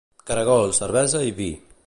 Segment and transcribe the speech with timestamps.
[0.29, 1.51] Caragols, cervesa i vi.